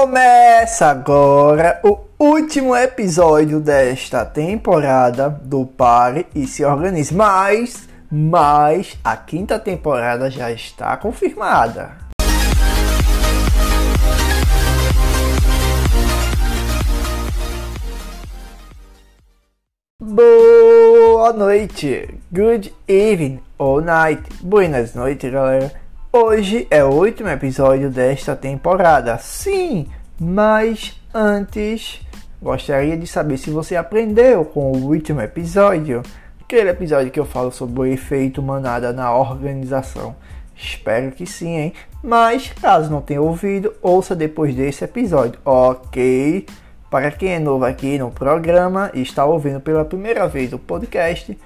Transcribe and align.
Começa 0.00 0.86
agora 0.86 1.78
o 1.84 1.98
último 2.18 2.74
episódio 2.74 3.60
desta 3.60 4.24
temporada 4.24 5.28
do 5.28 5.66
Pare 5.66 6.26
e 6.34 6.46
se 6.46 6.64
Organize. 6.64 7.14
Mas, 7.14 7.86
mas 8.10 8.98
a 9.04 9.14
quinta 9.14 9.58
temporada 9.58 10.30
já 10.30 10.50
está 10.50 10.96
confirmada. 10.96 11.98
Boa 20.00 21.34
noite, 21.34 22.08
good 22.32 22.72
evening 22.88 23.40
or 23.58 23.82
night, 23.82 24.22
buenas 24.40 24.94
noites, 24.94 25.30
galera. 25.30 25.70
Hoje 26.12 26.66
é 26.72 26.82
o 26.82 26.88
último 26.88 27.28
episódio 27.28 27.88
desta 27.88 28.34
temporada. 28.34 29.16
Sim, 29.18 29.86
mas 30.20 31.00
antes 31.14 31.98
gostaria 32.42 32.94
de 32.94 33.06
saber 33.06 33.38
se 33.38 33.50
você 33.50 33.74
aprendeu 33.74 34.44
com 34.44 34.70
o 34.70 34.88
último 34.88 35.22
episódio, 35.22 36.02
aquele 36.40 36.68
episódio 36.68 37.10
que 37.10 37.18
eu 37.18 37.24
falo 37.24 37.50
sobre 37.50 37.80
o 37.80 37.86
efeito 37.86 38.42
manada 38.42 38.92
na 38.92 39.14
organização. 39.14 40.14
Espero 40.54 41.10
que 41.12 41.24
sim, 41.24 41.56
hein? 41.56 41.72
Mas 42.02 42.52
caso 42.60 42.90
não 42.90 43.00
tenha 43.00 43.22
ouvido, 43.22 43.72
ouça 43.80 44.14
depois 44.14 44.54
desse 44.54 44.84
episódio, 44.84 45.40
ok? 45.42 46.44
Para 46.90 47.10
quem 47.10 47.30
é 47.30 47.38
novo 47.38 47.64
aqui 47.64 47.98
no 47.98 48.10
programa 48.10 48.90
e 48.92 49.00
está 49.00 49.24
ouvindo 49.24 49.60
pela 49.60 49.86
primeira 49.86 50.28
vez 50.28 50.52
o 50.52 50.58
podcast, 50.58 51.38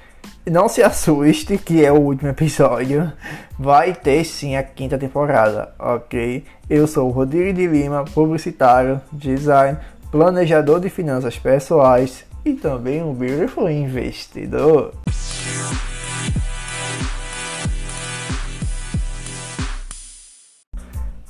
não 0.51 0.69
se 0.69 0.83
assuste 0.83 1.56
que 1.56 1.84
é 1.84 1.91
o 1.91 2.01
último 2.01 2.30
episódio. 2.30 3.12
Vai 3.59 3.95
ter 3.95 4.24
sim 4.24 4.56
a 4.56 4.62
quinta 4.62 4.98
temporada, 4.98 5.75
ok? 5.78 6.44
Eu 6.69 6.86
sou 6.86 7.08
o 7.08 7.11
Rodrigo 7.11 7.53
de 7.53 7.67
Lima, 7.67 8.05
publicitário, 8.05 9.00
design, 9.12 9.78
planejador 10.11 10.80
de 10.80 10.91
finanças 10.91 11.39
pessoais 11.39 12.25
e 12.45 12.52
também 12.55 13.02
um 13.02 13.14
beautiful 13.14 13.70
investidor. 13.70 14.92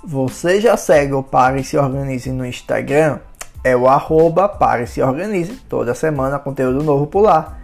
Você 0.03 0.61
já 0.61 0.77
segue 0.77 1.15
o 1.15 1.22
Pare 1.22 1.61
e 1.61 1.65
Se 1.65 1.78
Organize 1.78 2.31
no 2.31 2.45
Instagram? 2.45 3.20
É 3.62 3.75
o 3.75 3.89
arroba 3.89 4.48
Pare 4.48 4.84
e 4.84 4.87
Se 4.87 5.00
Organize. 5.00 5.56
Toda 5.69 5.95
semana 5.95 6.39
conteúdo 6.39 6.83
novo 6.83 7.06
por 7.06 7.22
lá. 7.22 7.59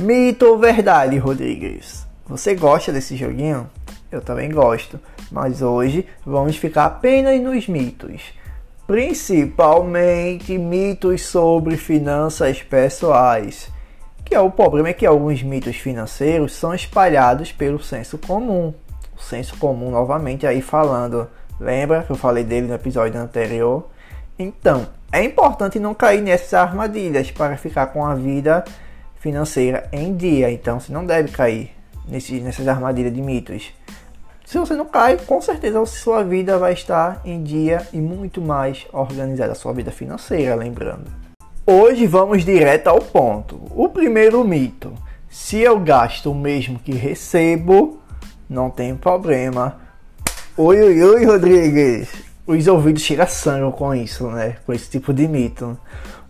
Mito 0.00 0.46
ou 0.46 0.58
verdade, 0.58 1.18
Rodrigues? 1.18 2.06
Você 2.26 2.54
gosta 2.54 2.90
desse 2.90 3.18
joguinho? 3.18 3.68
Eu 4.10 4.22
também 4.22 4.48
gosto, 4.48 4.98
mas 5.30 5.60
hoje 5.60 6.06
vamos 6.24 6.56
ficar 6.56 6.86
apenas 6.86 7.38
nos 7.38 7.68
mitos. 7.68 8.32
Principalmente 8.86 10.56
mitos 10.56 11.26
sobre 11.26 11.76
finanças 11.76 12.62
pessoais. 12.62 13.70
Que 14.24 14.34
é 14.34 14.40
o 14.40 14.50
problema 14.50 14.88
é 14.88 14.94
que 14.94 15.04
alguns 15.04 15.42
mitos 15.42 15.76
financeiros 15.76 16.54
são 16.54 16.74
espalhados 16.74 17.52
pelo 17.52 17.78
senso 17.78 18.16
comum. 18.16 18.72
O 19.14 19.20
senso 19.22 19.54
comum 19.58 19.90
novamente 19.90 20.46
aí 20.46 20.62
falando. 20.62 21.28
Lembra 21.60 22.04
que 22.04 22.10
eu 22.10 22.16
falei 22.16 22.42
dele 22.42 22.68
no 22.68 22.74
episódio 22.74 23.20
anterior? 23.20 23.86
Então, 24.38 24.88
é 25.12 25.22
importante 25.22 25.78
não 25.78 25.92
cair 25.92 26.22
nessas 26.22 26.54
armadilhas 26.54 27.30
para 27.30 27.58
ficar 27.58 27.88
com 27.88 28.02
a 28.06 28.14
vida 28.14 28.64
financeira 29.20 29.88
em 29.92 30.16
dia. 30.16 30.50
Então 30.50 30.80
você 30.80 30.92
não 30.92 31.06
deve 31.06 31.30
cair 31.30 31.70
nesse, 32.08 32.40
nessas 32.40 32.66
armadilhas 32.66 33.14
de 33.14 33.22
mitos. 33.22 33.72
Se 34.44 34.58
você 34.58 34.74
não 34.74 34.86
cai, 34.86 35.16
com 35.16 35.40
certeza 35.40 35.86
sua 35.86 36.24
vida 36.24 36.58
vai 36.58 36.72
estar 36.72 37.20
em 37.24 37.40
dia 37.40 37.86
e 37.92 37.98
muito 37.98 38.40
mais 38.40 38.84
organizada, 38.92 39.54
sua 39.54 39.72
vida 39.72 39.92
financeira, 39.92 40.56
lembrando. 40.56 41.04
Hoje 41.64 42.04
vamos 42.08 42.44
direto 42.44 42.88
ao 42.88 42.98
ponto. 42.98 43.60
O 43.70 43.88
primeiro 43.88 44.42
mito: 44.42 44.92
se 45.28 45.60
eu 45.60 45.78
gasto 45.78 46.32
o 46.32 46.34
mesmo 46.34 46.80
que 46.80 46.90
recebo, 46.90 48.00
não 48.48 48.70
tem 48.70 48.96
problema. 48.96 49.78
Oi, 50.56 50.80
oi, 50.80 51.02
oi, 51.02 51.24
Rodrigues! 51.24 52.08
Os 52.44 52.66
ouvidos 52.66 53.02
cheiram 53.02 53.28
sangue 53.28 53.76
com 53.76 53.94
isso, 53.94 54.26
né? 54.32 54.56
Com 54.66 54.72
esse 54.72 54.90
tipo 54.90 55.14
de 55.14 55.28
mito. 55.28 55.78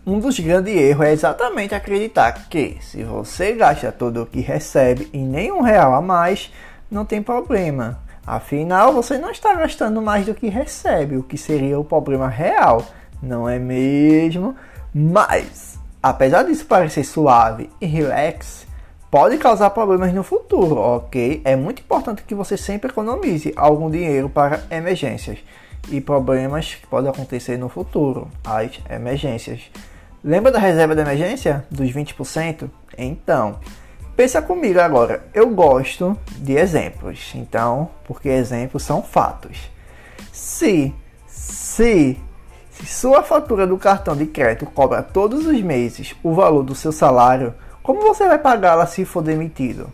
Um 0.06 0.19
dos 0.19 0.41
grandes 0.41 0.75
erros 0.75 1.06
é 1.06 1.12
exatamente 1.12 1.75
acreditar 1.75 2.33
que 2.49 2.78
se 2.81 3.05
você 3.05 3.53
gasta 3.53 3.93
tudo 3.93 4.22
o 4.22 4.27
que 4.27 4.41
recebe 4.41 5.11
e 5.12 5.19
nenhum 5.19 5.61
real 5.61 5.94
a 5.94 6.00
mais, 6.00 6.50
não 6.91 7.05
tem 7.05 7.22
problema. 7.22 7.99
Afinal, 8.27 8.94
você 8.94 9.19
não 9.19 9.31
está 9.31 9.55
gastando 9.55 10.00
mais 10.00 10.25
do 10.25 10.34
que 10.34 10.49
recebe, 10.49 11.19
o 11.19 11.22
que 11.22 11.37
seria 11.37 11.78
o 11.78 11.84
problema 11.84 12.28
real, 12.28 12.83
não 13.22 13.47
é 13.47 13.59
mesmo? 13.59 14.56
Mas, 14.94 15.78
apesar 16.03 16.44
disso 16.44 16.65
parecer 16.65 17.05
suave 17.05 17.69
e 17.78 17.84
relax, 17.84 18.67
pode 19.11 19.37
causar 19.37 19.69
problemas 19.69 20.15
no 20.15 20.22
futuro, 20.22 20.77
ok? 20.77 21.43
É 21.44 21.55
muito 21.55 21.82
importante 21.82 22.22
que 22.22 22.34
você 22.34 22.56
sempre 22.56 22.91
economize 22.91 23.53
algum 23.55 23.91
dinheiro 23.91 24.31
para 24.31 24.62
emergências 24.71 25.41
e 25.91 26.00
problemas 26.00 26.75
que 26.75 26.87
podem 26.87 27.11
acontecer 27.11 27.59
no 27.59 27.69
futuro, 27.69 28.28
as 28.43 28.81
emergências. 28.88 29.71
Lembra 30.22 30.53
da 30.53 30.58
reserva 30.58 30.94
de 30.94 31.00
emergência 31.00 31.64
dos 31.70 31.91
20%? 31.91 32.69
Então, 32.98 33.58
pensa 34.14 34.42
comigo 34.42 34.78
agora. 34.78 35.25
Eu 35.32 35.48
gosto 35.48 36.14
de 36.36 36.53
exemplos, 36.53 37.32
então, 37.34 37.88
porque 38.04 38.28
exemplos 38.28 38.82
são 38.82 39.03
fatos. 39.03 39.70
Se, 40.31 40.94
se, 41.26 42.19
se 42.70 42.86
sua 42.86 43.22
fatura 43.22 43.66
do 43.66 43.78
cartão 43.78 44.14
de 44.14 44.26
crédito 44.26 44.66
cobra 44.66 45.03
todos 45.03 45.47
os 45.47 45.62
meses 45.62 46.14
o 46.22 46.34
valor 46.34 46.64
do 46.64 46.75
seu 46.75 46.92
salário, 46.92 47.54
como 47.82 48.02
você 48.02 48.28
vai 48.28 48.38
pagá-la 48.38 48.84
se 48.84 49.06
for 49.06 49.22
demitido? 49.22 49.88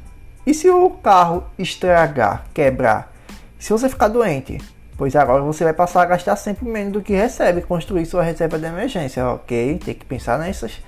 E 0.45 0.53
se 0.53 0.69
o 0.69 0.91
carro 0.91 1.45
estragar, 1.57 2.47
quebrar? 2.53 3.13
Se 3.61 3.73
você 3.73 3.89
ficar 3.89 4.09
doente? 4.09 4.59
Pois 4.97 5.15
agora 5.15 5.43
você 5.43 5.65
vai 5.65 5.73
passar 5.73 6.03
a 6.03 6.07
gastar 6.07 6.37
sempre 6.37 6.67
menos 6.67 6.93
do 6.93 7.03
que 7.03 7.13
recebe, 7.13 7.63
construir 7.63 8.07
sua 8.07 8.23
reserva 8.23 8.59
de 8.59 8.67
emergência, 8.67 9.29
ok? 9.29 9.79
Tem 9.85 9.95
que 9.95 10.05
pensar 10.05 10.39
nessas 10.39 10.83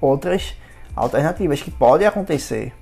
outras 0.00 0.56
alternativas 0.94 1.62
que 1.62 1.70
podem 1.70 2.06
acontecer. 2.06 2.72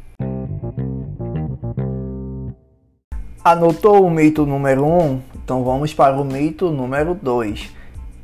Anotou 3.43 4.07
o 4.07 4.11
mito 4.11 4.47
número 4.47 4.85
1? 4.85 5.03
Um? 5.03 5.23
Então 5.45 5.63
vamos 5.63 5.93
para 5.93 6.17
o 6.17 6.25
mito 6.25 6.71
número 6.71 7.15
2. 7.15 7.71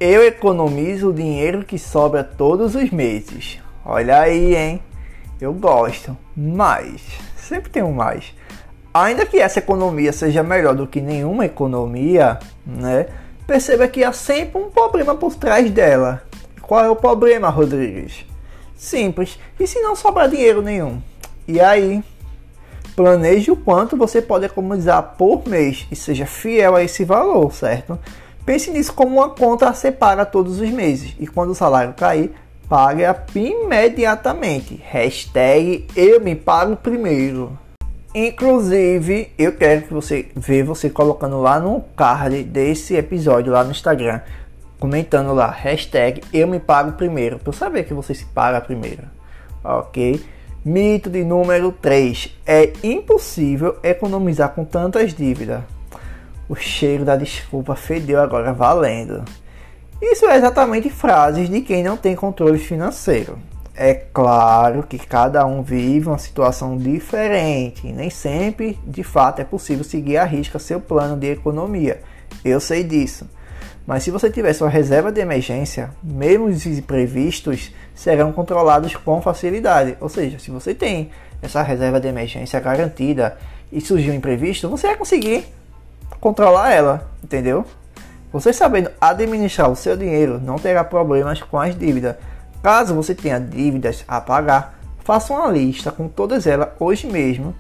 Eu 0.01 0.25
economizo 0.25 1.11
o 1.11 1.13
dinheiro 1.13 1.63
que 1.63 1.79
sobra 1.79 2.25
todos 2.25 2.75
os 2.75 2.91
meses. 2.91 3.61
Olha 3.85 4.21
aí, 4.21 4.57
hein? 4.57 4.83
Eu 5.39 5.53
gosto, 5.53 6.17
mas 6.35 7.03
sempre 7.37 7.71
tem 7.71 7.83
um 7.83 7.93
mais. 7.93 8.35
Ainda 8.93 9.25
que 9.25 9.39
essa 9.39 9.61
economia 9.61 10.13
seja 10.13 10.43
melhor 10.43 10.75
do 10.75 10.87
que 10.87 11.01
nenhuma 11.01 11.47
economia, 11.47 12.39
né? 12.67 13.07
Perceba 13.47 13.87
que 13.87 14.03
há 14.03 14.13
sempre 14.13 14.61
um 14.61 14.69
problema 14.69 15.15
por 15.15 15.35
trás 15.35 15.71
dela. 15.71 16.23
Qual 16.61 16.85
é 16.85 16.91
o 16.91 16.97
problema, 16.97 17.49
Rodrigues? 17.49 18.25
Simples. 18.77 19.39
E 19.59 19.67
se 19.67 19.81
não 19.81 19.95
sobrar 19.95 20.29
dinheiro 20.29 20.63
nenhum? 20.63 21.01
E 21.47 21.61
aí? 21.61 22.03
Planeje 22.97 23.51
o 23.51 23.57
quanto 23.57 23.97
você 23.97 24.21
pode 24.21 24.47
economizar 24.47 25.15
por 25.17 25.49
mês 25.49 25.87
e 25.91 25.97
seja 25.97 26.27
fiel 26.27 26.75
a 26.75 26.83
esse 26.83 27.05
valor, 27.05 27.53
certo? 27.53 27.99
Pense 28.45 28.71
nisso 28.71 28.93
como 28.93 29.17
uma 29.17 29.31
conta 29.31 29.69
a 29.69 29.75
ser 29.75 29.93
paga 29.93 30.27
todos 30.27 30.61
os 30.61 30.71
meses. 30.71 31.15
E 31.19 31.27
quando 31.27 31.51
o 31.51 31.55
salário 31.55 31.95
cair, 31.95 32.33
pague-a 32.69 33.17
imediatamente. 33.35 34.81
Hashtag 34.85 35.87
eu 35.95 36.21
me 36.21 36.35
pago 36.35 36.77
primeiro. 36.77 37.57
Inclusive, 38.13 39.33
eu 39.39 39.53
quero 39.53 39.83
que 39.83 39.95
você 39.95 40.27
veja 40.35 40.65
você 40.65 40.91
colocando 40.91 41.41
lá 41.41 41.61
no 41.61 41.81
card 41.97 42.43
desse 42.43 42.97
episódio 42.97 43.53
lá 43.53 43.63
no 43.63 43.71
Instagram, 43.71 44.21
comentando 44.81 45.33
lá, 45.33 45.49
hashtag 45.49 46.21
eu 46.33 46.49
me 46.49 46.59
pago 46.59 46.93
primeiro, 46.93 47.39
para 47.39 47.53
saber 47.53 47.85
que 47.85 47.95
você 47.95 48.13
se 48.13 48.25
paga 48.25 48.61
primeiro, 48.61 49.05
ok? 49.63 50.21
Mito 50.65 51.09
de 51.09 51.23
número 51.23 51.71
3, 51.71 52.37
é 52.45 52.73
impossível 52.83 53.79
economizar 53.81 54.51
com 54.55 54.65
tantas 54.65 55.15
dívidas. 55.15 55.63
O 56.49 56.57
cheiro 56.57 57.05
da 57.05 57.15
desculpa 57.15 57.77
fedeu 57.77 58.21
agora 58.21 58.53
valendo. 58.53 59.25
Isso 60.03 60.27
é 60.27 60.37
exatamente 60.37 60.91
frases 60.91 61.49
de 61.49 61.61
quem 61.61 61.85
não 61.85 61.97
tem 61.97 62.17
controle 62.17 62.59
financeiro. 62.59 63.39
É 63.75 63.95
claro 63.95 64.83
que 64.83 64.99
cada 64.99 65.47
um 65.47 65.63
vive 65.63 66.09
uma 66.09 66.19
situação 66.19 66.77
diferente 66.77 67.87
e 67.87 67.93
nem 67.93 68.11
sempre, 68.11 68.79
de 68.85 69.03
fato, 69.03 69.41
é 69.41 69.45
possível 69.45 69.85
seguir 69.85 70.19
à 70.19 70.25
risca 70.25 70.59
seu 70.59 70.81
plano 70.81 71.17
de 71.17 71.31
economia. 71.31 72.01
Eu 72.45 72.61
sei 72.61 72.85
disso. 72.85 73.27
Mas 73.87 74.03
se 74.03 74.11
você 74.11 74.31
tiver 74.31 74.53
sua 74.53 74.69
reserva 74.69 75.11
de 75.11 75.21
emergência, 75.21 75.91
mesmo 76.03 76.47
os 76.47 76.67
imprevistos 76.67 77.73
serão 77.95 78.33
controlados 78.33 78.95
com 78.95 79.21
facilidade. 79.23 79.97
Ou 80.01 80.09
seja, 80.09 80.39
se 80.39 80.51
você 80.51 80.75
tem 80.75 81.11
essa 81.43 81.63
reserva 81.63 82.01
de 82.01 82.09
emergência 82.09 82.61
garantida 82.61 83.39
e 83.73 83.81
surgir 83.81 84.11
um 84.11 84.15
imprevisto, 84.15 84.69
você 84.69 84.89
vai 84.89 84.97
conseguir 84.97 85.47
controlar 86.21 86.73
ela, 86.73 87.11
entendeu? 87.25 87.65
Você 88.33 88.53
sabendo 88.53 88.91
administrar 89.01 89.71
o 89.71 89.75
seu 89.75 89.97
dinheiro 89.97 90.41
não 90.41 90.57
terá 90.57 90.85
problemas 90.85 91.43
com 91.43 91.59
as 91.59 91.77
dívidas. 91.77 92.15
Caso 92.63 92.95
você 92.95 93.15
tenha 93.15 93.41
dívidas 93.41 94.05
a 94.07 94.21
pagar, 94.21 94.79
faça 95.03 95.33
uma 95.33 95.49
lista 95.49 95.91
com 95.91 96.09
todas 96.09 96.47
elas 96.47 96.69
hoje 96.79 97.07
mesmo 97.07 97.55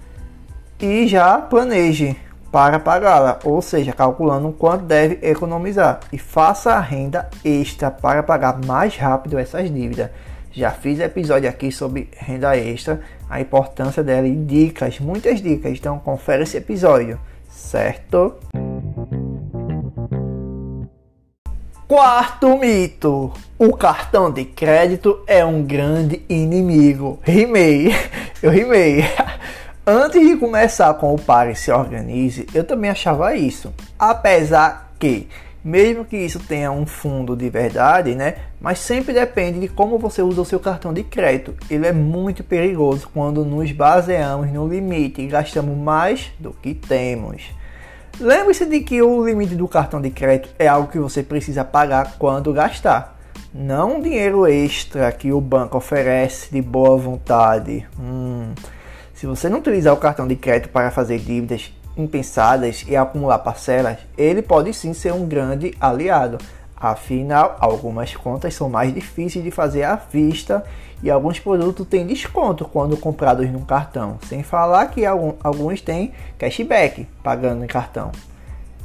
e 0.78 1.06
já 1.06 1.38
planeje 1.38 2.16
para 2.52 2.78
pagá-la, 2.80 3.38
ou 3.44 3.62
seja, 3.62 3.92
calculando 3.92 4.52
quanto 4.52 4.84
deve 4.84 5.18
economizar 5.26 6.00
e 6.12 6.18
faça 6.18 6.72
a 6.72 6.80
renda 6.80 7.30
extra 7.44 7.90
para 7.90 8.22
pagar 8.22 8.60
mais 8.66 8.96
rápido 8.96 9.38
essas 9.38 9.72
dívidas. 9.72 10.10
Já 10.52 10.72
fiz 10.72 10.98
episódio 10.98 11.48
aqui 11.48 11.70
sobre 11.70 12.10
renda 12.16 12.56
extra, 12.56 13.00
a 13.28 13.40
importância 13.40 14.02
dela 14.02 14.26
e 14.26 14.34
dicas, 14.34 14.98
muitas 14.98 15.40
dicas. 15.40 15.78
Então 15.78 15.98
confere 16.00 16.42
esse 16.42 16.56
episódio, 16.56 17.20
certo? 17.48 18.34
Quarto 21.90 22.56
mito: 22.56 23.32
o 23.58 23.76
cartão 23.76 24.30
de 24.30 24.44
crédito 24.44 25.24
é 25.26 25.44
um 25.44 25.60
grande 25.60 26.22
inimigo. 26.28 27.18
Rimei, 27.20 27.92
eu 28.40 28.48
rimei. 28.48 29.04
Antes 29.84 30.24
de 30.24 30.36
começar 30.36 30.94
com 30.94 31.12
o 31.12 31.18
Pare 31.18 31.56
Se 31.56 31.72
Organize, 31.72 32.46
eu 32.54 32.62
também 32.62 32.92
achava 32.92 33.34
isso. 33.34 33.74
Apesar 33.98 34.92
que 35.00 35.26
mesmo 35.64 36.04
que 36.04 36.16
isso 36.16 36.38
tenha 36.38 36.70
um 36.70 36.86
fundo 36.86 37.34
de 37.34 37.50
verdade, 37.50 38.14
né? 38.14 38.36
Mas 38.60 38.78
sempre 38.78 39.12
depende 39.12 39.58
de 39.58 39.66
como 39.66 39.98
você 39.98 40.22
usa 40.22 40.42
o 40.42 40.44
seu 40.44 40.60
cartão 40.60 40.94
de 40.94 41.02
crédito. 41.02 41.56
Ele 41.68 41.88
é 41.88 41.92
muito 41.92 42.44
perigoso 42.44 43.10
quando 43.12 43.44
nos 43.44 43.72
baseamos 43.72 44.48
no 44.52 44.68
limite 44.68 45.22
e 45.22 45.26
gastamos 45.26 45.76
mais 45.76 46.30
do 46.38 46.52
que 46.52 46.72
temos. 46.72 47.42
Lembre-se 48.18 48.66
de 48.66 48.80
que 48.80 49.00
o 49.02 49.26
limite 49.26 49.54
do 49.54 49.68
cartão 49.68 50.00
de 50.00 50.10
crédito 50.10 50.54
é 50.58 50.66
algo 50.66 50.90
que 50.90 50.98
você 50.98 51.22
precisa 51.22 51.64
pagar 51.64 52.16
quando 52.18 52.52
gastar, 52.52 53.18
não 53.52 53.96
um 53.96 54.00
dinheiro 54.00 54.46
extra 54.46 55.10
que 55.10 55.32
o 55.32 55.40
banco 55.40 55.76
oferece 55.76 56.52
de 56.52 56.62
boa 56.62 56.96
vontade. 56.96 57.86
Hum. 57.98 58.52
Se 59.14 59.26
você 59.26 59.48
não 59.48 59.58
utilizar 59.58 59.92
o 59.92 59.98
cartão 59.98 60.26
de 60.26 60.36
crédito 60.36 60.70
para 60.70 60.90
fazer 60.90 61.18
dívidas 61.18 61.72
impensadas 61.96 62.84
e 62.86 62.96
acumular 62.96 63.38
parcelas, 63.38 63.98
ele 64.16 64.40
pode 64.40 64.72
sim 64.72 64.94
ser 64.94 65.12
um 65.12 65.26
grande 65.26 65.74
aliado. 65.80 66.38
Afinal, 66.80 67.56
algumas 67.60 68.16
contas 68.16 68.54
são 68.54 68.70
mais 68.70 68.92
difíceis 68.94 69.44
de 69.44 69.50
fazer 69.50 69.82
à 69.82 69.96
vista 69.96 70.64
e 71.02 71.10
alguns 71.10 71.38
produtos 71.38 71.86
têm 71.86 72.06
desconto 72.06 72.64
quando 72.64 72.96
comprados 72.96 73.50
no 73.50 73.60
cartão, 73.60 74.18
sem 74.26 74.42
falar 74.42 74.86
que 74.86 75.04
alguns 75.04 75.82
têm 75.82 76.12
cashback 76.38 77.06
pagando 77.22 77.64
em 77.64 77.68
cartão. 77.68 78.10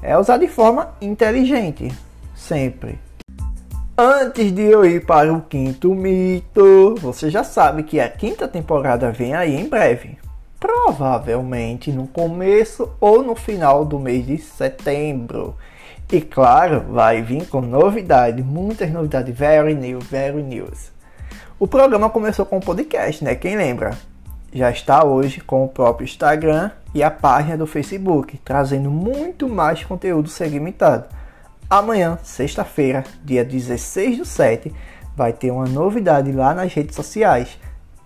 É 0.01 0.17
usar 0.17 0.37
de 0.37 0.47
forma 0.47 0.93
inteligente, 1.01 1.91
sempre. 2.35 2.99
Antes 3.97 4.51
de 4.51 4.63
eu 4.63 4.83
ir 4.83 5.05
para 5.05 5.33
o 5.33 5.41
quinto 5.41 5.95
mito, 5.95 6.95
você 6.99 7.29
já 7.29 7.45
sabe 7.45 7.83
que 7.83 7.99
a 7.99 8.09
quinta 8.09 8.45
temporada 8.45 9.09
vem 9.09 9.33
aí 9.33 9.55
em 9.55 9.69
breve 9.69 10.17
provavelmente 10.65 11.91
no 11.91 12.07
começo 12.07 12.91
ou 12.99 13.21
no 13.21 13.35
final 13.35 13.85
do 13.85 13.99
mês 13.99 14.25
de 14.25 14.37
setembro. 14.39 15.55
E 16.11 16.21
claro, 16.21 16.81
vai 16.91 17.23
vir 17.23 17.47
com 17.47 17.61
novidade, 17.61 18.43
muitas 18.43 18.91
novidades, 18.91 19.35
very 19.35 19.73
new, 19.73 19.99
very 19.99 20.43
news. 20.43 20.91
O 21.59 21.67
programa 21.67 22.11
começou 22.11 22.45
com 22.45 22.57
o 22.57 22.61
podcast, 22.61 23.23
né? 23.23 23.33
Quem 23.33 23.55
lembra? 23.55 23.97
Já 24.53 24.69
está 24.69 25.03
hoje 25.03 25.41
com 25.41 25.65
o 25.65 25.67
próprio 25.67 26.05
Instagram 26.05 26.69
e 26.93 27.01
a 27.01 27.09
página 27.09 27.57
do 27.57 27.65
Facebook, 27.65 28.37
trazendo 28.45 28.91
muito 28.91 29.49
mais 29.49 29.83
conteúdo 29.83 30.29
segmentado. 30.29 31.05
Amanhã, 31.67 32.19
sexta-feira, 32.21 33.03
dia 33.23 33.43
16 33.43 34.19
do 34.19 34.25
7, 34.25 34.71
vai 35.15 35.33
ter 35.33 35.49
uma 35.49 35.65
novidade 35.65 36.31
lá 36.31 36.53
nas 36.53 36.71
redes 36.71 36.95
sociais. 36.95 37.57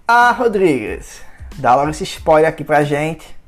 Ah, 0.08 0.32
Rodrigues! 0.32 1.22
Dá 1.58 1.76
logo 1.76 1.90
esse 1.90 2.06
spoiler 2.06 2.50
aqui 2.50 2.64
pra 2.64 2.84
gente. 2.84 3.39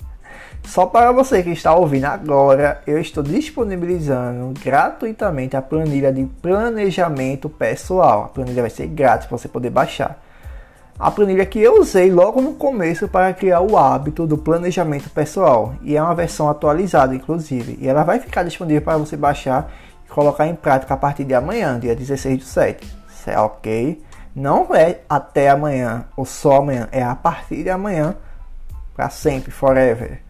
Só 0.63 0.85
para 0.85 1.11
você 1.11 1.43
que 1.43 1.49
está 1.49 1.75
ouvindo 1.75 2.05
agora, 2.05 2.81
eu 2.87 2.99
estou 2.99 3.21
disponibilizando 3.23 4.53
gratuitamente 4.63 5.57
a 5.57 5.61
planilha 5.61 6.13
de 6.13 6.25
planejamento 6.41 7.49
pessoal. 7.49 8.25
A 8.25 8.27
planilha 8.29 8.61
vai 8.61 8.69
ser 8.69 8.87
grátis 8.87 9.27
para 9.27 9.37
você 9.37 9.47
poder 9.47 9.69
baixar. 9.69 10.21
A 10.97 11.09
planilha 11.09 11.45
que 11.45 11.59
eu 11.59 11.81
usei 11.81 12.11
logo 12.11 12.41
no 12.41 12.53
começo 12.53 13.07
para 13.07 13.33
criar 13.33 13.59
o 13.61 13.75
hábito 13.75 14.27
do 14.27 14.37
planejamento 14.37 15.09
pessoal. 15.09 15.73
E 15.81 15.97
é 15.97 16.01
uma 16.01 16.13
versão 16.13 16.47
atualizada, 16.47 17.15
inclusive. 17.15 17.77
E 17.81 17.87
ela 17.87 18.03
vai 18.03 18.19
ficar 18.19 18.43
disponível 18.43 18.83
para 18.83 18.97
você 18.97 19.17
baixar 19.17 19.71
e 20.05 20.09
colocar 20.09 20.45
em 20.47 20.55
prática 20.55 20.93
a 20.93 20.97
partir 20.97 21.25
de 21.25 21.33
amanhã, 21.33 21.79
dia 21.79 21.95
16 21.95 22.37
do 22.37 22.43
7. 22.43 22.87
É 23.27 23.39
ok? 23.39 24.01
Não 24.35 24.73
é 24.73 24.99
até 25.09 25.49
amanhã 25.49 26.05
ou 26.15 26.25
só 26.25 26.57
amanhã, 26.57 26.87
é 26.91 27.03
a 27.03 27.15
partir 27.15 27.63
de 27.63 27.69
amanhã 27.69 28.15
para 28.95 29.09
sempre, 29.09 29.51
forever. 29.51 30.21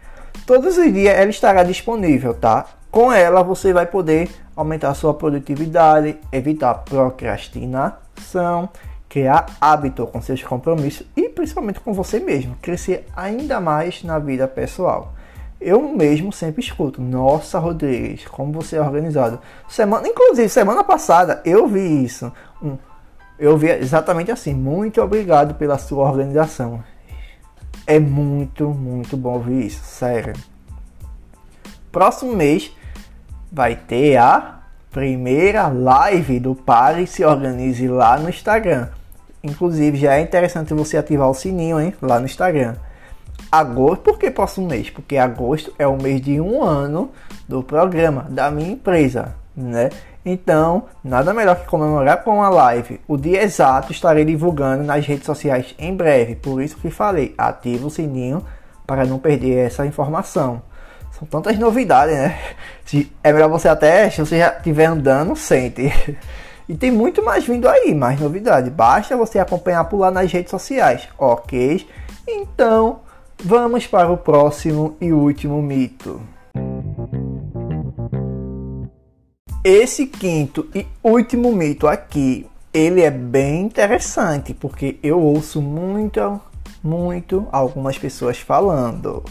Todos 0.45 0.78
os 0.78 0.94
dias 0.94 1.16
ela 1.16 1.30
estará 1.30 1.63
disponível, 1.63 2.33
tá? 2.33 2.66
Com 2.89 3.12
ela 3.12 3.42
você 3.42 3.72
vai 3.72 3.86
poder 3.86 4.30
aumentar 4.56 4.94
sua 4.94 5.13
produtividade, 5.13 6.18
evitar 6.31 6.74
procrastinação, 6.75 8.69
criar 9.07 9.45
hábito 9.60 10.06
com 10.07 10.22
seus 10.22 10.44
compromissos 10.44 11.06
e 11.16 11.30
principalmente 11.30 11.80
com 11.80 11.94
você 11.94 12.19
mesmo, 12.19 12.56
crescer 12.62 13.06
ainda 13.16 13.60
mais 13.60 14.04
na 14.04 14.19
vida 14.19 14.48
pessoal. 14.48 15.13
Eu 15.60 15.81
mesmo 15.81 16.33
sempre 16.33 16.62
escuto, 16.62 17.01
nossa 17.01 17.60
Rodrigues, 17.60 18.25
como 18.25 18.51
você 18.51 18.78
é 18.78 18.81
organizado. 18.81 19.39
Semana, 19.69 20.07
inclusive 20.07 20.50
semana 20.50 20.83
passada 20.83 21.42
eu 21.45 21.68
vi 21.68 22.04
isso. 22.04 22.31
Um 22.62 22.78
eu 23.42 23.57
vi 23.57 23.69
exatamente 23.72 24.31
assim. 24.31 24.54
Muito 24.54 25.01
obrigado 25.01 25.56
pela 25.56 25.80
sua 25.80 26.07
organização. 26.07 26.83
É 27.85 28.00
muito, 28.00 28.69
muito 28.69 29.18
bom 29.18 29.33
ouvir 29.33 29.65
isso, 29.65 29.83
sério. 29.83 30.33
Próximo 31.91 32.33
mês 32.33 32.71
vai 33.51 33.75
ter 33.75 34.18
a 34.18 34.59
primeira 34.91 35.68
live 35.68 36.39
do 36.39 36.56
Pare 36.56 37.07
Se 37.07 37.23
Organize 37.23 37.88
lá 37.88 38.18
no 38.18 38.29
Instagram. 38.29 38.89
Inclusive, 39.44 39.97
já 39.97 40.15
é 40.15 40.21
interessante 40.21 40.73
você 40.73 40.97
ativar 40.97 41.29
o 41.29 41.33
sininho 41.33 41.79
hein, 41.79 41.94
lá 42.01 42.19
no 42.19 42.25
Instagram. 42.25 42.75
Agosto, 43.51 44.03
por 44.03 44.18
que 44.18 44.29
próximo 44.29 44.68
mês? 44.68 44.89
Porque 44.89 45.18
agosto 45.18 45.73
é 45.77 45.88
o 45.88 46.01
mês 46.01 46.21
de 46.21 46.39
um 46.39 46.63
ano 46.63 47.11
do 47.47 47.63
programa 47.63 48.28
da 48.30 48.51
minha 48.51 48.71
empresa, 48.71 49.35
né? 49.56 49.90
Então, 50.25 50.85
nada 51.04 51.33
melhor 51.33 51.56
que 51.56 51.66
comemorar 51.66 52.23
com 52.23 52.35
uma 52.35 52.49
live. 52.49 53.01
O 53.07 53.18
dia 53.18 53.42
exato 53.42 53.92
estarei 53.92 54.23
divulgando 54.23 54.83
nas 54.83 55.06
redes 55.06 55.25
sociais 55.25 55.73
em 55.80 55.95
breve, 55.95 56.35
por 56.35 56.61
isso 56.61 56.78
que 56.78 56.92
falei, 56.92 57.33
ativa 57.37 57.87
o 57.87 57.90
sininho 57.90 58.45
para 58.85 59.06
não 59.06 59.18
perder 59.18 59.66
essa 59.66 59.85
informação. 59.85 60.61
São 61.11 61.28
tantas 61.28 61.57
novidades, 61.57 62.16
né? 62.16 62.37
É 63.23 63.31
melhor 63.31 63.47
você 63.47 63.69
até, 63.69 64.09
se 64.09 64.19
você 64.19 64.37
já 64.37 64.49
estiver 64.49 64.85
andando, 64.85 65.35
sente. 65.35 65.92
E 66.69 66.75
tem 66.78 66.90
muito 66.90 67.21
mais 67.21 67.45
vindo 67.45 67.68
aí, 67.68 67.94
mais 67.94 68.18
novidade. 68.18 68.69
Basta 68.69 69.18
você 69.18 69.40
acompanhar 69.40 69.83
por 69.85 69.97
lá 69.97 70.09
nas 70.09 70.31
redes 70.31 70.51
sociais, 70.51 71.09
ok? 71.18 71.85
Então, 72.25 73.01
vamos 73.44 73.85
para 73.87 74.09
o 74.09 74.16
próximo 74.16 74.95
e 75.01 75.11
último 75.11 75.61
mito. 75.61 76.21
Esse 79.63 80.07
quinto 80.07 80.68
e 80.73 80.87
último 81.03 81.56
mito 81.56 81.87
aqui, 81.87 82.47
ele 82.73 83.01
é 83.01 83.11
bem 83.11 83.61
interessante 83.61 84.56
porque 84.56 84.97
eu 85.03 85.21
ouço 85.21 85.61
muito, 85.61 86.41
muito 86.83 87.47
algumas 87.51 87.95
pessoas 87.95 88.39
falando. 88.39 89.23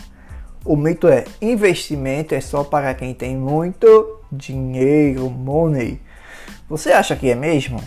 O 0.64 0.76
mito 0.76 1.08
é: 1.08 1.24
investimento 1.42 2.32
é 2.32 2.40
só 2.40 2.62
para 2.62 2.94
quem 2.94 3.12
tem 3.12 3.36
muito 3.36 4.20
dinheiro, 4.30 5.28
money. 5.28 6.00
Você 6.68 6.92
acha 6.92 7.16
que 7.16 7.28
é 7.28 7.34
mesmo? 7.34 7.82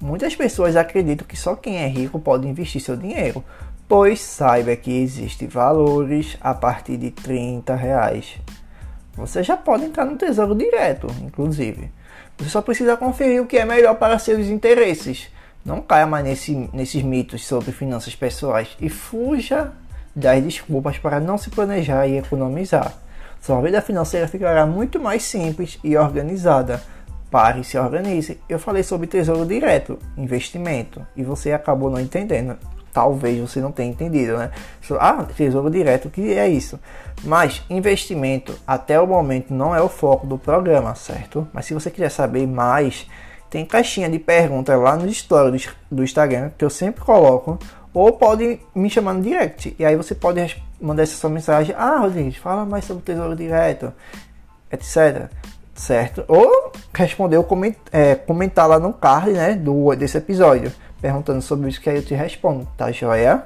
Muitas 0.00 0.34
pessoas 0.34 0.74
acreditam 0.74 1.26
que 1.26 1.36
só 1.36 1.54
quem 1.54 1.76
é 1.76 1.86
rico 1.86 2.18
pode 2.18 2.48
investir 2.48 2.80
seu 2.80 2.96
dinheiro, 2.96 3.44
pois 3.86 4.22
saiba 4.22 4.74
que 4.74 5.02
existem 5.02 5.48
valores 5.48 6.38
a 6.40 6.54
partir 6.54 6.96
de 6.96 7.10
30 7.10 7.74
reais 7.74 8.38
você 9.16 9.42
já 9.42 9.56
pode 9.56 9.84
entrar 9.84 10.04
no 10.04 10.16
Tesouro 10.16 10.54
Direto, 10.54 11.06
inclusive. 11.22 11.90
Você 12.36 12.50
só 12.50 12.60
precisa 12.60 12.96
conferir 12.96 13.42
o 13.42 13.46
que 13.46 13.56
é 13.56 13.64
melhor 13.64 13.94
para 13.96 14.18
seus 14.18 14.46
interesses. 14.46 15.28
Não 15.64 15.80
caia 15.80 16.06
mais 16.06 16.24
nesse, 16.24 16.68
nesses 16.72 17.02
mitos 17.02 17.44
sobre 17.46 17.72
finanças 17.72 18.14
pessoais 18.14 18.76
e 18.78 18.90
fuja 18.90 19.72
das 20.14 20.42
desculpas 20.42 20.98
para 20.98 21.18
não 21.18 21.38
se 21.38 21.50
planejar 21.50 22.06
e 22.06 22.18
economizar. 22.18 22.92
Sua 23.40 23.60
vida 23.60 23.80
financeira 23.80 24.28
ficará 24.28 24.66
muito 24.66 25.00
mais 25.00 25.22
simples 25.22 25.78
e 25.82 25.96
organizada. 25.96 26.82
Pare 27.30 27.60
e 27.60 27.64
se 27.64 27.78
organize. 27.78 28.38
Eu 28.48 28.58
falei 28.58 28.82
sobre 28.82 29.06
tesouro 29.06 29.46
direto, 29.46 29.98
investimento, 30.16 31.04
e 31.16 31.24
você 31.24 31.52
acabou 31.52 31.90
não 31.90 32.00
entendendo. 32.00 32.56
Talvez 32.96 33.38
você 33.38 33.60
não 33.60 33.70
tenha 33.70 33.90
entendido, 33.90 34.38
né? 34.38 34.50
Ah, 34.98 35.22
tesouro 35.36 35.68
direto, 35.68 36.08
o 36.08 36.10
que 36.10 36.32
é 36.32 36.48
isso? 36.48 36.80
Mas 37.22 37.62
investimento 37.68 38.58
até 38.66 38.98
o 38.98 39.06
momento 39.06 39.52
não 39.52 39.76
é 39.76 39.82
o 39.82 39.88
foco 39.88 40.26
do 40.26 40.38
programa, 40.38 40.94
certo? 40.94 41.46
Mas 41.52 41.66
se 41.66 41.74
você 41.74 41.90
quiser 41.90 42.08
saber 42.08 42.46
mais, 42.46 43.06
tem 43.50 43.66
caixinha 43.66 44.08
de 44.08 44.18
perguntas 44.18 44.80
lá 44.80 44.96
no 44.96 45.12
stories 45.12 45.68
do 45.90 46.02
Instagram 46.02 46.52
que 46.56 46.64
eu 46.64 46.70
sempre 46.70 47.04
coloco, 47.04 47.58
ou 47.92 48.12
pode 48.12 48.60
me 48.74 48.88
chamar 48.88 49.12
no 49.12 49.20
direct. 49.20 49.76
E 49.78 49.84
aí 49.84 49.94
você 49.94 50.14
pode 50.14 50.56
mandar 50.80 51.02
essa 51.02 51.16
sua 51.16 51.28
mensagem: 51.28 51.76
Ah, 51.78 51.98
Rodrigues, 51.98 52.38
fala 52.38 52.64
mais 52.64 52.86
sobre 52.86 53.02
o 53.02 53.04
tesouro 53.04 53.36
direto, 53.36 53.92
etc. 54.72 55.30
Certo? 55.74 56.24
Ou 56.28 56.72
responder 56.94 57.36
ou 57.36 57.46
é, 57.92 58.14
comentar 58.14 58.66
lá 58.66 58.78
no 58.78 58.94
card 58.94 59.32
né, 59.32 59.54
do, 59.54 59.94
desse 59.94 60.16
episódio, 60.16 60.72
perguntando 61.00 61.42
sobre 61.42 61.68
isso 61.68 61.80
que 61.80 61.90
aí 61.90 61.96
eu 61.96 62.04
te 62.04 62.14
respondo, 62.14 62.66
tá 62.76 62.90
joia? 62.90 63.44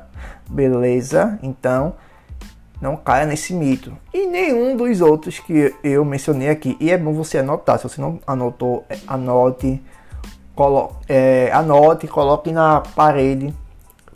Beleza? 0.49 1.39
Então 1.43 1.95
não 2.81 2.97
caia 2.97 3.27
nesse 3.27 3.53
mito. 3.53 3.93
E 4.13 4.27
nenhum 4.27 4.77
dos 4.77 5.01
outros 5.01 5.39
que 5.39 5.75
eu 5.85 6.05
mencionei 6.05 6.49
aqui. 6.49 6.77
E 6.81 6.91
é 6.91 6.97
bom 6.97 7.13
você 7.13 7.39
anotar. 7.39 7.79
Se 7.79 7.85
você 7.85 8.01
não 8.01 8.19
anotou, 8.27 8.85
é, 8.89 8.97
anote. 9.07 9.83
Colo 10.55 10.97
é, 11.09 11.51
anote, 11.53 12.07
coloque 12.07 12.53
na 12.53 12.81
parede 12.81 13.55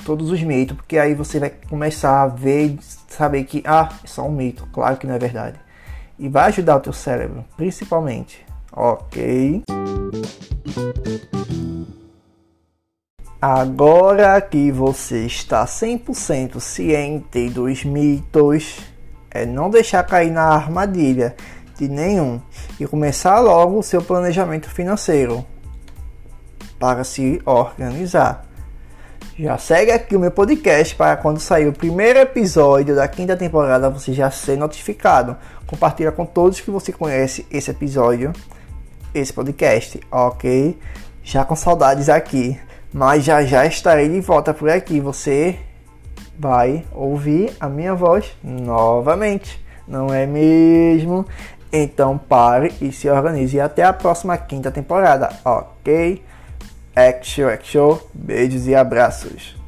todos 0.05 0.31
os 0.31 0.43
mitos, 0.43 0.77
porque 0.77 0.99
aí 0.99 1.15
você 1.15 1.41
vai 1.41 1.51
começar 1.69 2.23
a 2.23 2.27
ver 2.27 2.67
e 2.67 2.79
saber 3.09 3.45
que 3.45 3.63
ah, 3.67 3.89
é 4.03 4.07
só 4.07 4.27
um 4.27 4.33
mito, 4.33 4.69
claro 4.73 4.97
que 4.97 5.07
não 5.07 5.15
é 5.15 5.19
verdade. 5.19 5.59
E 6.19 6.29
vai 6.29 6.49
ajudar 6.49 6.77
o 6.77 6.81
teu 6.81 6.93
cérebro, 6.93 7.45
principalmente. 7.57 8.45
OK? 8.73 9.63
Agora 13.47 14.41
que 14.41 14.71
você 14.71 15.27
está 15.27 15.67
100% 15.67 16.59
ciente 16.61 17.51
dos 17.51 17.85
mitos, 17.85 18.79
é 19.31 19.45
não 19.45 19.69
deixar 19.69 20.03
cair 20.05 20.31
na 20.31 20.45
armadilha 20.45 21.37
de 21.77 21.87
nenhum 21.87 22.41
e 22.81 22.87
começar 22.87 23.41
logo 23.41 23.79
o 23.79 23.83
seu 23.83 24.01
planejamento 24.01 24.71
financeiro 24.71 25.45
para 26.79 27.05
se 27.05 27.39
organizar. 27.45 28.47
Já 29.39 29.59
segue 29.59 29.91
aqui 29.91 30.17
o 30.17 30.21
meu 30.21 30.31
podcast 30.31 30.95
para 30.95 31.15
quando 31.15 31.39
sair 31.39 31.69
o 31.69 31.73
primeiro 31.75 32.21
episódio 32.21 32.97
da 32.97 33.07
quinta 33.07 33.37
temporada 33.37 33.91
você 33.91 34.15
já 34.15 34.31
ser 34.31 34.57
notificado. 34.57 35.37
Compartilha 35.67 36.13
com 36.13 36.25
todos 36.25 36.63
que 36.63 36.71
você 36.71 36.95
conhece 36.95 37.47
esse 37.51 37.71
episódio, 37.71 38.33
esse 39.13 39.35
podcast, 39.35 40.01
ok? 40.11 40.79
Já 41.23 41.45
com 41.45 41.55
saudades 41.55 42.09
aqui. 42.09 42.59
Mas 42.95 43.25
já 43.25 43.43
já 43.43 43.67
estarei 43.67 44.09
de 44.09 44.21
volta 44.21 44.55
por 44.55 44.71
aqui. 44.71 45.01
Você 45.01 45.59
vai 46.39 46.85
ouvir 46.93 47.53
a 47.59 47.69
minha 47.69 47.93
voz 47.93 48.37
novamente, 48.41 49.61
não 49.87 50.15
é 50.15 50.25
mesmo? 50.25 51.27
Então 51.73 52.17
pare 52.17 52.73
e 52.81 52.93
se 52.93 53.11
organize. 53.11 53.57
E 53.57 53.61
até 53.61 53.83
a 53.83 53.93
próxima 53.93 54.39
quinta 54.39 54.71
temporada, 54.71 55.29
ok? 55.45 56.23
Action, 56.95 57.49
action, 57.49 57.99
beijos 58.15 58.69
e 58.69 58.77
abraços. 58.77 59.64